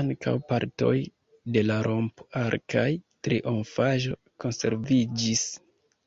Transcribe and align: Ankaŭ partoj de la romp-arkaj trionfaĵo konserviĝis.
Ankaŭ 0.00 0.34
partoj 0.52 0.92
de 1.58 1.66
la 1.72 1.80
romp-arkaj 1.88 2.86
trionfaĵo 3.28 4.18
konserviĝis. 4.46 5.48